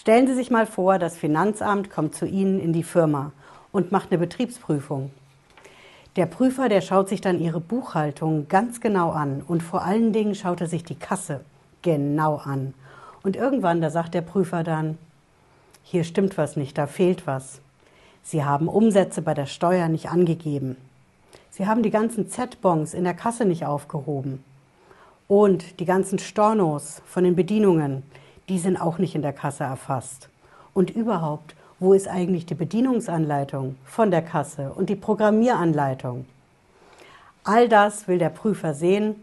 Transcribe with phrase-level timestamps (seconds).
[0.00, 3.32] Stellen Sie sich mal vor, das Finanzamt kommt zu Ihnen in die Firma
[3.72, 5.10] und macht eine Betriebsprüfung.
[6.14, 10.36] Der Prüfer, der schaut sich dann Ihre Buchhaltung ganz genau an und vor allen Dingen
[10.36, 11.40] schaut er sich die Kasse
[11.82, 12.74] genau an.
[13.24, 14.98] Und irgendwann, da sagt der Prüfer dann,
[15.82, 17.60] hier stimmt was nicht, da fehlt was.
[18.22, 20.76] Sie haben Umsätze bei der Steuer nicht angegeben.
[21.50, 24.44] Sie haben die ganzen Z-Bons in der Kasse nicht aufgehoben.
[25.26, 28.04] Und die ganzen Stornos von den Bedienungen,
[28.48, 30.28] die sind auch nicht in der Kasse erfasst.
[30.74, 36.26] Und überhaupt, wo ist eigentlich die Bedienungsanleitung von der Kasse und die Programmieranleitung?
[37.44, 39.14] All das will der Prüfer sehen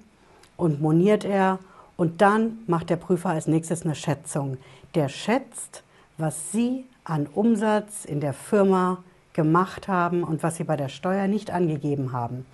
[0.58, 1.60] und moniert er
[1.98, 4.58] und dann macht der Prüfer als nächstes eine Schätzung.
[4.96, 5.84] Der schätzt,
[6.18, 11.28] was Sie an Umsatz in der Firma gemacht haben und was Sie bei der Steuer
[11.28, 12.46] nicht angegeben haben.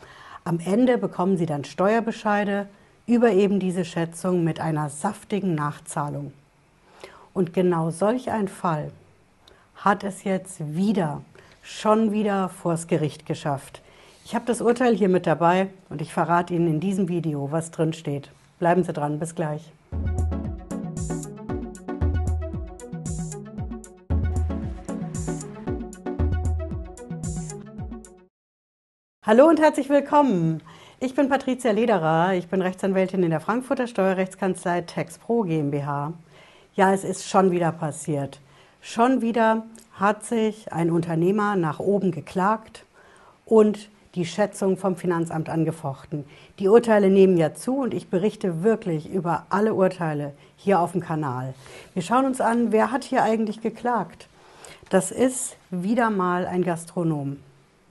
[0.44, 2.68] Am Ende bekommen Sie dann Steuerbescheide
[3.06, 6.34] über eben diese Schätzung mit einer saftigen Nachzahlung.
[7.34, 8.92] Und genau solch ein Fall
[9.76, 11.22] hat es jetzt wieder,
[11.64, 13.82] schon wieder vors Gericht geschafft.
[14.26, 17.72] Ich habe das Urteil hier mit dabei und ich verrate Ihnen in diesem Video, was
[17.72, 18.30] drin steht.
[18.60, 19.72] Bleiben Sie dran, bis gleich.
[29.26, 30.62] Hallo und herzlich willkommen.
[31.00, 36.14] Ich bin Patricia Lederer, ich bin Rechtsanwältin in der Frankfurter Steuerrechtskanzlei TaxPro GmbH.
[36.82, 38.40] Ja, es ist schon wieder passiert.
[38.82, 42.86] Schon wieder hat sich ein Unternehmer nach oben geklagt
[43.46, 46.26] und die Schätzung vom Finanzamt angefochten.
[46.58, 51.02] Die Urteile nehmen ja zu und ich berichte wirklich über alle Urteile hier auf dem
[51.02, 51.54] Kanal.
[51.94, 54.28] Wir schauen uns an, wer hat hier eigentlich geklagt.
[54.90, 57.38] Das ist wieder mal ein Gastronom.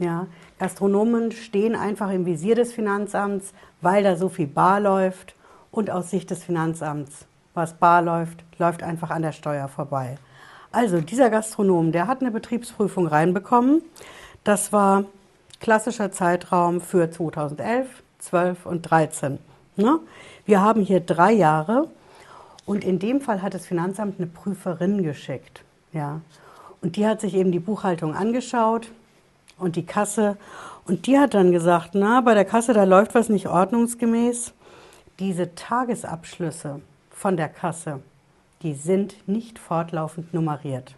[0.01, 0.27] Ja,
[0.59, 5.37] Gastronomen stehen einfach im Visier des Finanzamts, weil da so viel bar läuft
[5.71, 7.27] und aus Sicht des Finanzamts,
[7.61, 10.17] was bar läuft, läuft einfach an der Steuer vorbei.
[10.73, 13.83] Also dieser Gastronom, der hat eine Betriebsprüfung reinbekommen.
[14.45, 15.05] Das war
[15.61, 17.87] klassischer Zeitraum für 2011,
[18.19, 19.39] 12 und 13.
[19.77, 19.99] Ne?
[20.47, 21.89] Wir haben hier drei Jahre
[22.65, 25.63] und in dem Fall hat das Finanzamt eine Prüferin geschickt.
[25.93, 26.23] Ja?
[26.81, 28.91] Und die hat sich eben die Buchhaltung angeschaut
[29.59, 30.39] und die Kasse
[30.87, 34.55] und die hat dann gesagt, na, bei der Kasse, da läuft was nicht ordnungsgemäß.
[35.19, 36.81] Diese Tagesabschlüsse
[37.21, 38.01] von der Kasse,
[38.63, 40.95] die sind nicht fortlaufend nummeriert.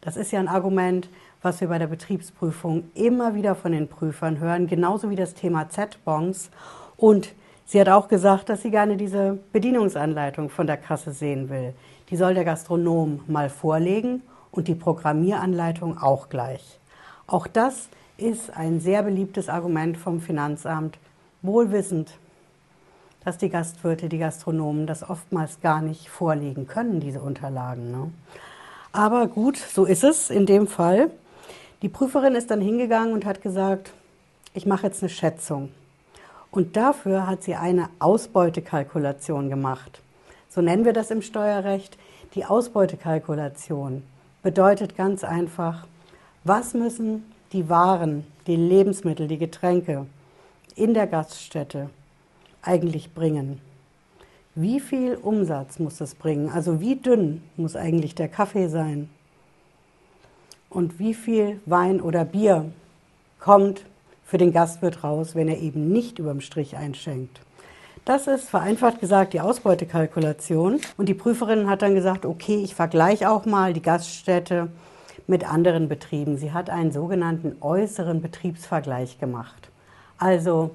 [0.00, 1.10] Das ist ja ein Argument,
[1.42, 5.68] was wir bei der Betriebsprüfung immer wieder von den Prüfern hören, genauso wie das Thema
[5.68, 6.48] Z-Bons.
[6.96, 7.34] Und
[7.66, 11.74] sie hat auch gesagt, dass sie gerne diese Bedienungsanleitung von der Kasse sehen will.
[12.08, 14.22] Die soll der Gastronom mal vorlegen
[14.52, 16.80] und die Programmieranleitung auch gleich.
[17.26, 20.96] Auch das ist ein sehr beliebtes Argument vom Finanzamt,
[21.42, 22.14] wohlwissend,
[23.24, 27.90] dass die Gastwirte, die Gastronomen das oftmals gar nicht vorlegen können, diese Unterlagen.
[27.90, 28.10] Ne?
[28.92, 31.10] Aber gut, so ist es in dem Fall.
[31.82, 33.92] Die Prüferin ist dann hingegangen und hat gesagt,
[34.54, 35.70] ich mache jetzt eine Schätzung.
[36.50, 40.00] Und dafür hat sie eine Ausbeutekalkulation gemacht.
[40.48, 41.96] So nennen wir das im Steuerrecht.
[42.34, 44.02] Die Ausbeutekalkulation
[44.42, 45.86] bedeutet ganz einfach,
[46.42, 50.06] was müssen die Waren, die Lebensmittel, die Getränke
[50.74, 51.90] in der Gaststätte
[52.62, 53.60] eigentlich bringen?
[54.54, 56.50] Wie viel Umsatz muss es bringen?
[56.50, 59.08] Also wie dünn muss eigentlich der Kaffee sein?
[60.68, 62.70] Und wie viel Wein oder Bier
[63.38, 63.84] kommt
[64.24, 67.40] für den Gastwirt raus, wenn er eben nicht überm Strich einschenkt?
[68.04, 70.80] Das ist vereinfacht gesagt die Ausbeutekalkulation.
[70.96, 74.68] Und die Prüferin hat dann gesagt, okay, ich vergleiche auch mal die Gaststätte
[75.26, 76.36] mit anderen Betrieben.
[76.36, 79.70] Sie hat einen sogenannten äußeren Betriebsvergleich gemacht.
[80.18, 80.70] Also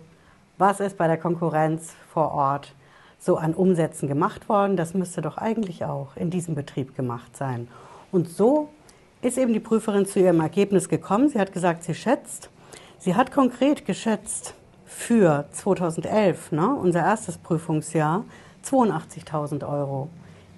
[0.57, 2.73] was ist bei der Konkurrenz vor Ort
[3.19, 4.77] so an Umsätzen gemacht worden?
[4.77, 7.67] Das müsste doch eigentlich auch in diesem Betrieb gemacht sein.
[8.11, 8.69] Und so
[9.21, 11.29] ist eben die Prüferin zu ihrem Ergebnis gekommen.
[11.29, 12.49] Sie hat gesagt, sie schätzt,
[12.99, 14.53] sie hat konkret geschätzt
[14.85, 18.23] für 2011, ne, unser erstes Prüfungsjahr,
[18.63, 20.09] 82.000 Euro,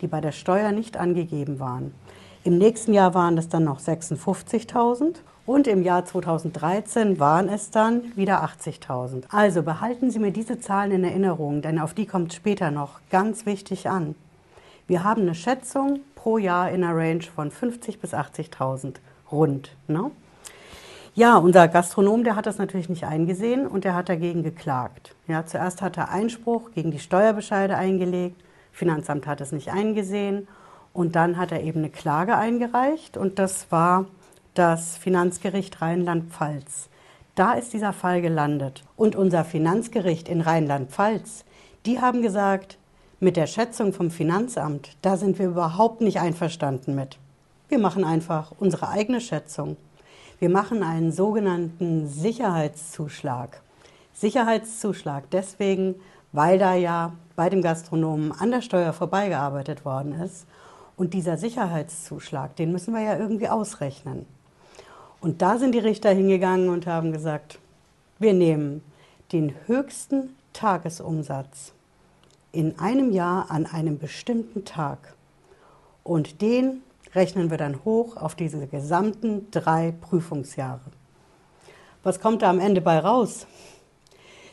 [0.02, 1.94] die bei der Steuer nicht angegeben waren.
[2.44, 5.16] Im nächsten Jahr waren es dann noch 56.000
[5.48, 9.24] und im Jahr 2013 waren es dann wieder 80.000.
[9.30, 13.46] Also behalten Sie mir diese Zahlen in Erinnerung, denn auf die kommt später noch ganz
[13.46, 14.14] wichtig an.
[14.88, 18.96] Wir haben eine Schätzung pro Jahr in einer Range von 50.000 bis 80.000
[19.32, 19.72] rund.
[19.88, 20.12] Ne?
[21.16, 25.16] Ja, unser Gastronom, der hat das natürlich nicht eingesehen und der hat dagegen geklagt.
[25.28, 28.44] Ja, zuerst hat er Einspruch gegen die Steuerbescheide eingelegt,
[28.74, 30.48] Finanzamt hat es nicht eingesehen
[30.92, 34.06] und dann hat er eben eine Klage eingereicht und das war
[34.58, 36.90] das Finanzgericht Rheinland-Pfalz.
[37.36, 38.84] Da ist dieser Fall gelandet.
[38.96, 41.46] Und unser Finanzgericht in Rheinland-Pfalz,
[41.86, 42.78] die haben gesagt,
[43.20, 47.18] mit der Schätzung vom Finanzamt, da sind wir überhaupt nicht einverstanden mit.
[47.70, 49.78] Wir machen einfach unsere eigene Schätzung.
[50.40, 53.62] Wir machen einen sogenannten Sicherheitszuschlag.
[54.14, 55.96] Sicherheitszuschlag deswegen,
[56.32, 60.48] weil da ja bei dem Gastronomen an der Steuer vorbeigearbeitet worden ist.
[60.96, 64.26] Und dieser Sicherheitszuschlag, den müssen wir ja irgendwie ausrechnen.
[65.22, 67.60] Und da sind die Richter hingegangen und haben gesagt,
[68.20, 68.84] wir nehmen
[69.32, 71.74] den höchsten Tagesumsatz
[72.52, 75.16] in einem Jahr an einem bestimmten Tag
[76.04, 76.82] und den
[77.14, 80.80] rechnen wir dann hoch auf diese gesamten drei Prüfungsjahre.
[82.04, 83.48] Was kommt da am Ende bei raus?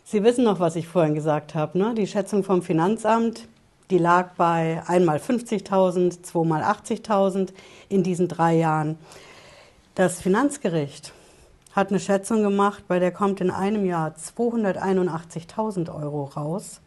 [0.03, 1.79] Sie wissen noch, was ich vorhin gesagt habe.
[1.79, 1.95] Ne?
[1.95, 3.49] Die Schätzung vom Finanzamt,
[3.91, 7.51] die lag bei einmal 50.000, zweimal 80.000
[7.89, 8.99] in diesen drei Jahren.
[9.95, 11.13] Das Finanzgericht
[11.71, 16.81] hat eine Schätzung gemacht, bei der kommt in einem Jahr 281.000 Euro raus,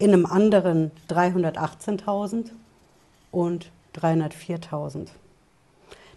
[0.00, 2.50] in einem anderen 318.000
[3.30, 5.06] und 304.000.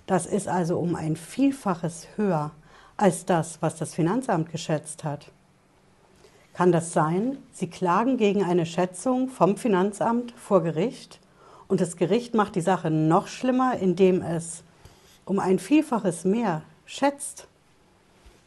[0.07, 2.49] Das ist also um ein Vielfaches höher
[2.97, 5.27] als das, was das Finanzamt geschätzt hat.
[6.55, 7.37] Kann das sein?
[7.51, 11.19] Sie klagen gegen eine Schätzung vom Finanzamt vor Gericht
[11.67, 14.63] und das Gericht macht die Sache noch schlimmer, indem es
[15.25, 17.47] um ein Vielfaches mehr schätzt.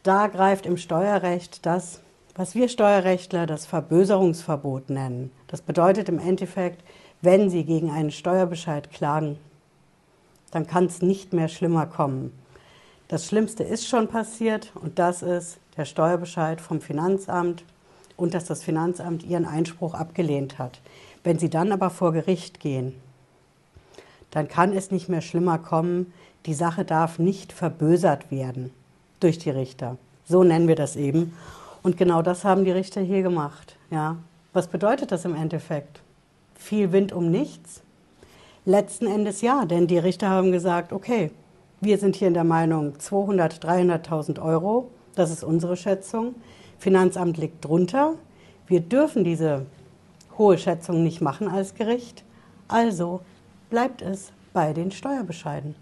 [0.03, 2.01] Da greift im Steuerrecht das,
[2.35, 5.33] was wir Steuerrechtler das Verböserungsverbot nennen.
[5.49, 6.85] Das bedeutet im Endeffekt,
[7.21, 9.39] wenn Sie gegen einen Steuerbescheid klagen,
[10.53, 12.33] dann kann es nicht mehr schlimmer kommen.
[13.09, 17.65] Das Schlimmste ist schon passiert und das ist der Steuerbescheid vom Finanzamt
[18.17, 20.81] und dass das Finanzamt ihren Einspruch abgelehnt hat.
[21.25, 22.95] Wenn sie dann aber vor Gericht gehen,
[24.31, 26.13] dann kann es nicht mehr schlimmer kommen.
[26.47, 28.71] Die Sache darf nicht verbösert werden
[29.21, 29.97] durch die Richter.
[30.25, 31.35] So nennen wir das eben.
[31.83, 33.77] Und genau das haben die Richter hier gemacht.
[33.91, 34.17] Ja.
[34.53, 36.01] Was bedeutet das im Endeffekt?
[36.55, 37.83] Viel Wind um nichts?
[38.65, 41.31] Letzten Endes ja, denn die Richter haben gesagt, okay,
[41.81, 46.35] wir sind hier in der Meinung 200, 300.000 Euro, das ist unsere Schätzung.
[46.79, 48.15] Finanzamt liegt drunter.
[48.67, 49.67] Wir dürfen diese
[50.37, 52.25] hohe Schätzung nicht machen als Gericht.
[52.69, 53.21] Also
[53.71, 55.75] bleibt es bei den Steuerbescheiden.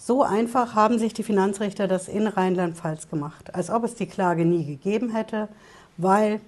[0.00, 4.44] So einfach haben sich die Finanzrichter das in Rheinland-Pfalz gemacht, als ob es die Klage
[4.44, 5.48] nie gegeben hätte,
[5.96, 6.40] weil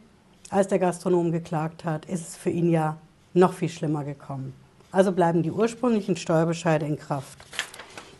[0.50, 2.96] als der Gastronom geklagt hat, ist es für ihn ja
[3.34, 4.54] noch viel schlimmer gekommen.
[4.92, 7.38] Also bleiben die ursprünglichen Steuerbescheide in Kraft.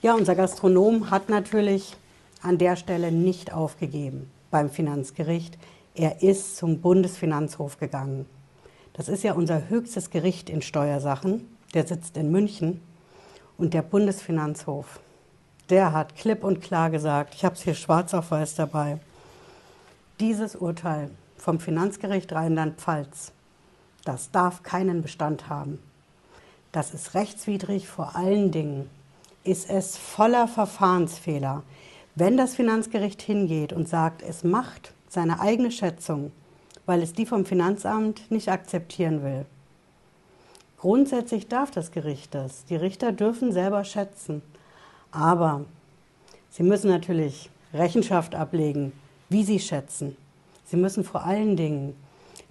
[0.03, 1.97] Ja, unser Gastronom hat natürlich
[2.43, 5.59] an der Stelle nicht aufgegeben beim Finanzgericht.
[5.95, 8.27] Er ist zum Bundesfinanzhof gegangen.
[8.95, 11.47] Das ist ja unser höchstes Gericht in Steuersachen.
[11.75, 12.81] Der sitzt in München.
[13.59, 15.01] Und der Bundesfinanzhof,
[15.71, 18.99] der hat klipp und klar gesagt, ich habe es hier schwarz auf weiß dabei,
[20.19, 23.33] dieses Urteil vom Finanzgericht Rheinland-Pfalz,
[24.05, 25.79] das darf keinen Bestand haben.
[26.73, 28.91] Das ist rechtswidrig, vor allen Dingen
[29.45, 31.63] ist es voller Verfahrensfehler.
[32.15, 36.33] Wenn das Finanzgericht hingeht und sagt, es macht seine eigene Schätzung,
[36.87, 39.47] weil es die vom Finanzamt nicht akzeptieren will.
[40.79, 42.65] Grundsätzlich darf das Gericht das.
[42.65, 44.43] Die Richter dürfen selber schätzen.
[45.13, 45.65] Aber
[46.51, 48.93] sie müssen natürlich Rechenschaft ablegen,
[49.29, 50.17] wie sie schätzen.
[50.65, 51.95] Sie müssen vor allen Dingen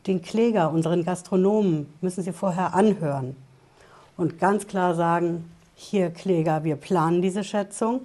[0.08, 3.36] den Kläger, unseren Gastronomen, müssen sie vorher anhören
[4.18, 8.02] und ganz klar sagen, hier Kläger, wir planen diese Schätzung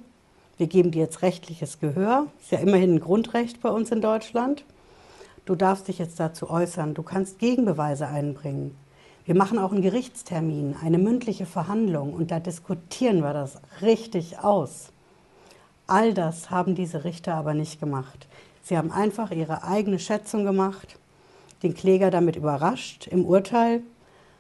[0.56, 2.26] wir geben dir jetzt rechtliches Gehör.
[2.40, 4.64] Ist ja immerhin ein Grundrecht bei uns in Deutschland.
[5.46, 6.94] Du darfst dich jetzt dazu äußern.
[6.94, 8.76] Du kannst Gegenbeweise einbringen.
[9.24, 14.90] Wir machen auch einen Gerichtstermin, eine mündliche Verhandlung und da diskutieren wir das richtig aus.
[15.86, 18.26] All das haben diese Richter aber nicht gemacht.
[18.62, 20.98] Sie haben einfach ihre eigene Schätzung gemacht,
[21.62, 23.82] den Kläger damit überrascht im Urteil,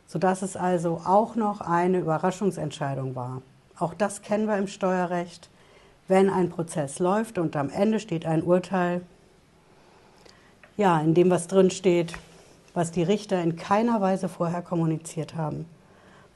[0.06, 3.42] sodass es also auch noch eine Überraschungsentscheidung war.
[3.78, 5.48] Auch das kennen wir im Steuerrecht
[6.08, 9.02] wenn ein Prozess läuft und am Ende steht ein Urteil,
[10.76, 12.14] ja, in dem was drin steht,
[12.74, 15.64] was die Richter in keiner Weise vorher kommuniziert haben,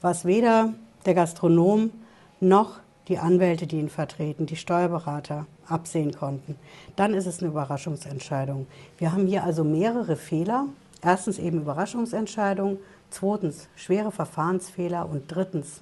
[0.01, 0.73] was weder
[1.05, 1.91] der Gastronom
[2.39, 2.79] noch
[3.09, 6.55] die Anwälte, die ihn vertreten, die Steuerberater absehen konnten,
[6.95, 8.67] dann ist es eine Überraschungsentscheidung.
[8.97, 10.67] Wir haben hier also mehrere Fehler.
[11.01, 12.77] Erstens eben Überraschungsentscheidung,
[13.09, 15.81] zweitens schwere Verfahrensfehler und drittens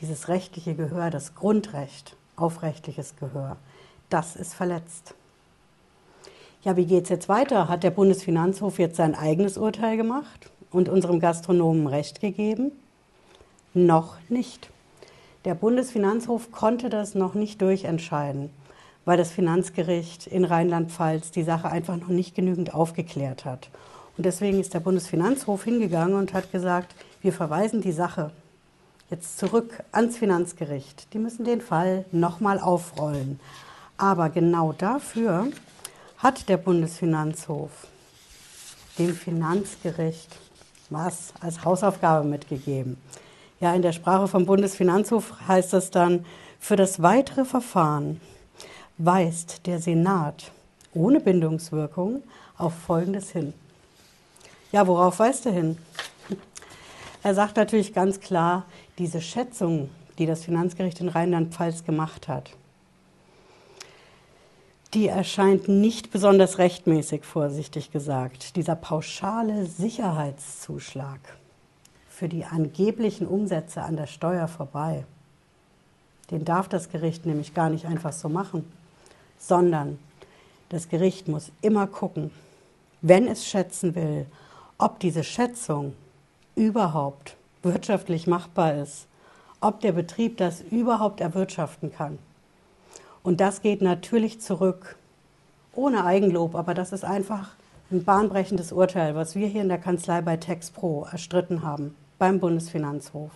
[0.00, 3.56] dieses rechtliche Gehör, das Grundrecht aufrechtliches Gehör.
[4.10, 5.14] Das ist verletzt.
[6.68, 7.66] Ja, wie geht es jetzt weiter?
[7.68, 12.72] Hat der Bundesfinanzhof jetzt sein eigenes Urteil gemacht und unserem Gastronomen Recht gegeben?
[13.72, 14.68] Noch nicht.
[15.46, 18.50] Der Bundesfinanzhof konnte das noch nicht durchentscheiden,
[19.06, 23.70] weil das Finanzgericht in Rheinland-Pfalz die Sache einfach noch nicht genügend aufgeklärt hat.
[24.18, 28.30] Und deswegen ist der Bundesfinanzhof hingegangen und hat gesagt, wir verweisen die Sache
[29.08, 31.14] jetzt zurück ans Finanzgericht.
[31.14, 33.40] Die müssen den Fall nochmal aufrollen.
[33.96, 35.48] Aber genau dafür
[36.18, 37.70] hat der Bundesfinanzhof
[38.98, 40.36] dem Finanzgericht
[40.90, 42.96] was als Hausaufgabe mitgegeben.
[43.60, 46.24] Ja, in der Sprache vom Bundesfinanzhof heißt es dann,
[46.58, 48.20] für das weitere Verfahren
[48.96, 50.50] weist der Senat
[50.92, 52.22] ohne Bindungswirkung
[52.56, 53.52] auf Folgendes hin.
[54.72, 55.78] Ja, worauf weist er hin?
[57.22, 58.64] Er sagt natürlich ganz klar,
[58.98, 62.50] diese Schätzung, die das Finanzgericht in Rheinland-Pfalz gemacht hat,
[64.94, 68.56] die erscheint nicht besonders rechtmäßig, vorsichtig gesagt.
[68.56, 71.20] Dieser pauschale Sicherheitszuschlag
[72.08, 75.04] für die angeblichen Umsätze an der Steuer vorbei,
[76.30, 78.70] den darf das Gericht nämlich gar nicht einfach so machen,
[79.38, 79.98] sondern
[80.70, 82.30] das Gericht muss immer gucken,
[83.00, 84.26] wenn es schätzen will,
[84.78, 85.94] ob diese Schätzung
[86.56, 89.06] überhaupt wirtschaftlich machbar ist,
[89.60, 92.18] ob der Betrieb das überhaupt erwirtschaften kann.
[93.22, 94.96] Und das geht natürlich zurück,
[95.74, 97.50] ohne Eigenlob, aber das ist einfach
[97.90, 103.30] ein bahnbrechendes Urteil, was wir hier in der Kanzlei bei TexPro erstritten haben, beim Bundesfinanzhof.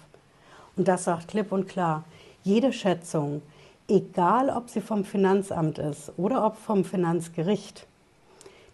[0.77, 2.05] Und das sagt klipp und klar,
[2.43, 3.43] jede Schätzung,
[3.89, 7.87] egal ob sie vom Finanzamt ist oder ob vom Finanzgericht,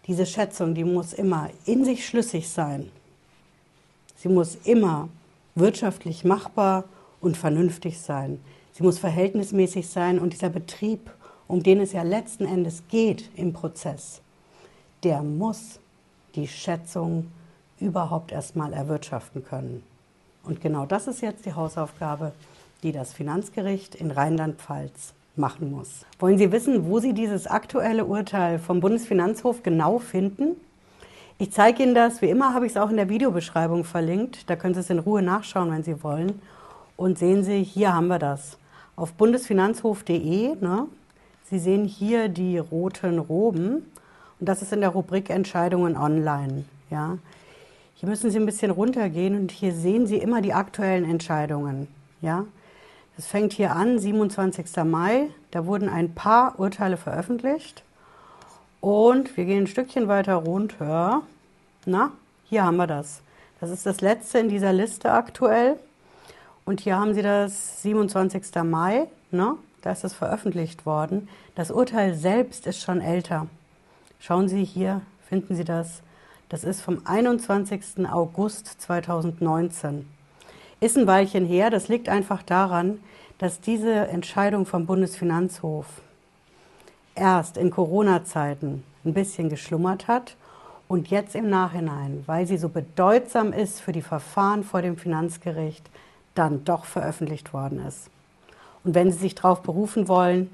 [0.07, 2.91] diese Schätzung, die muss immer in sich schlüssig sein.
[4.15, 5.07] Sie muss immer
[5.55, 6.85] wirtschaftlich machbar
[7.21, 8.39] und vernünftig sein.
[8.73, 11.11] Sie muss verhältnismäßig sein und dieser Betrieb,
[11.47, 14.21] um den es ja letzten Endes geht im Prozess,
[15.03, 15.79] der muss
[16.35, 17.31] die Schätzung
[17.79, 19.83] überhaupt erstmal erwirtschaften können.
[20.43, 22.31] Und genau das ist jetzt die Hausaufgabe,
[22.83, 26.05] die das Finanzgericht in Rheinland-Pfalz machen muss.
[26.19, 30.55] Wollen Sie wissen, wo Sie dieses aktuelle Urteil vom Bundesfinanzhof genau finden?
[31.37, 34.49] Ich zeige Ihnen das, wie immer habe ich es auch in der Videobeschreibung verlinkt.
[34.49, 36.41] Da können Sie es in Ruhe nachschauen, wenn Sie wollen.
[36.99, 38.57] Und sehen Sie, hier haben wir das.
[38.97, 40.55] Auf bundesfinanzhof.de.
[40.59, 40.87] Ne?
[41.49, 43.85] Sie sehen hier die roten Roben.
[44.37, 46.65] Und das ist in der Rubrik Entscheidungen online.
[46.89, 47.17] Ja?
[47.95, 51.87] Hier müssen Sie ein bisschen runtergehen und hier sehen Sie immer die aktuellen Entscheidungen.
[52.19, 52.43] Ja?
[53.17, 54.83] Es fängt hier an, 27.
[54.83, 55.29] Mai.
[55.51, 57.81] Da wurden ein paar Urteile veröffentlicht.
[58.81, 61.21] Und wir gehen ein Stückchen weiter runter.
[61.85, 62.11] Na,
[62.43, 63.21] hier haben wir das.
[63.61, 65.79] Das ist das letzte in dieser Liste aktuell.
[66.65, 68.63] Und hier haben Sie das 27.
[68.63, 69.07] Mai.
[69.31, 69.55] Ne?
[69.81, 71.29] Da ist es veröffentlicht worden.
[71.55, 73.47] Das Urteil selbst ist schon älter.
[74.19, 76.01] Schauen Sie hier, finden Sie das?
[76.49, 78.07] Das ist vom 21.
[78.11, 80.07] August 2019.
[80.79, 81.69] Ist ein Weilchen her.
[81.69, 82.99] Das liegt einfach daran,
[83.37, 85.85] dass diese Entscheidung vom Bundesfinanzhof
[87.15, 90.35] erst in Corona-Zeiten ein bisschen geschlummert hat
[90.87, 95.89] und jetzt im Nachhinein, weil sie so bedeutsam ist für die Verfahren vor dem Finanzgericht,
[96.35, 98.09] dann doch veröffentlicht worden ist.
[98.83, 100.49] Und wenn Sie sich darauf berufen wollen,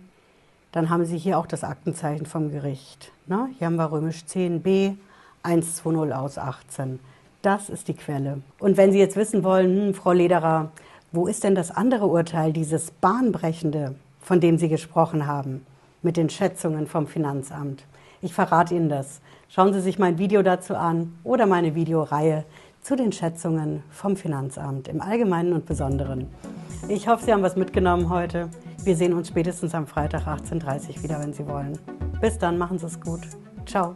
[0.72, 3.12] dann haben Sie hier auch das Aktenzeichen vom Gericht.
[3.28, 3.50] Ne?
[3.58, 4.96] Hier haben wir römisch 10b
[5.44, 7.00] 120 aus 18.
[7.42, 8.42] Das ist die Quelle.
[8.60, 10.72] Und wenn Sie jetzt wissen wollen, hm, Frau Lederer,
[11.12, 15.66] wo ist denn das andere Urteil, dieses bahnbrechende, von dem Sie gesprochen haben,
[16.02, 17.86] mit den Schätzungen vom Finanzamt?
[18.22, 19.22] Ich verrate Ihnen das.
[19.48, 22.44] Schauen Sie sich mein Video dazu an oder meine Videoreihe
[22.86, 26.28] zu den Schätzungen vom Finanzamt im Allgemeinen und Besonderen.
[26.88, 28.48] Ich hoffe, Sie haben was mitgenommen heute.
[28.84, 31.80] Wir sehen uns spätestens am Freitag 18.30 Uhr wieder, wenn Sie wollen.
[32.22, 33.22] Bis dann, machen Sie es gut.
[33.66, 33.96] Ciao.